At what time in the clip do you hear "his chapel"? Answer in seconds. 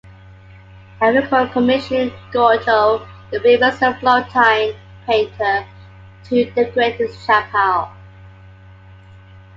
6.95-7.87